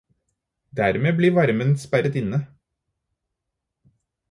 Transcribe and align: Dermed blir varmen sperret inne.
Dermed 0.79 1.17
blir 1.19 1.33
varmen 1.35 1.75
sperret 1.83 2.15
inne. 2.23 2.39